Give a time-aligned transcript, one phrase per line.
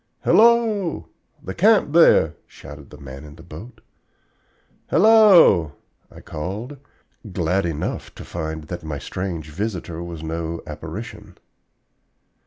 [0.23, 1.09] "Hello,
[1.43, 3.81] the camp there!" shouted the man in the boat.
[4.87, 5.73] "Hello!"
[6.09, 6.77] I called,
[7.31, 11.37] glad enough to find that my strange visitor was no apparition.